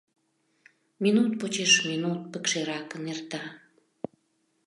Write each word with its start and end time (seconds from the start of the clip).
Минут 1.03 1.31
почеш 1.39 1.73
минут 1.89 2.19
пыкшеракын 2.31 3.03
эрта. 3.13 3.41